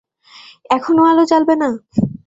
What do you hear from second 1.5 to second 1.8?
না?